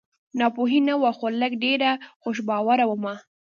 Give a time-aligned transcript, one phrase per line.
[0.39, 1.91] ناپوهي نه وه خو لږ ډېره
[2.21, 3.15] خوش باوره ومه